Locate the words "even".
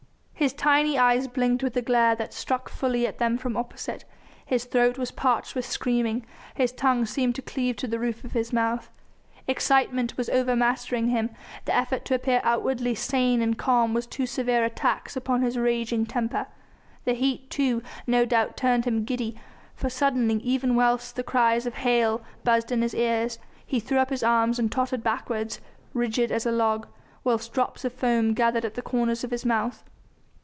20.37-20.73